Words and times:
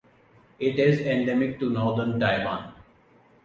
It 0.57 0.79
is 0.79 0.99
endemic 1.01 1.59
to 1.59 1.69
northern 1.69 2.19
Taiwan. 2.19 2.73